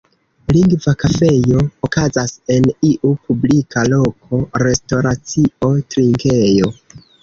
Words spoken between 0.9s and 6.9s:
kafejo okazas en iu publika loko, restoracio, trinkejo.